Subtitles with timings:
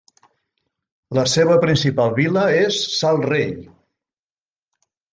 [1.17, 3.57] La seva principal vila és Sal Rei.